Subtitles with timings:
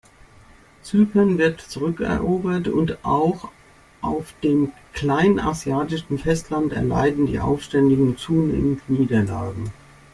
[0.81, 3.51] Zypern wird zurückerobert und auch
[4.01, 9.71] auf dem kleinasiatischen Festland erleiden die Aufständischen zunehmend Niederlagen.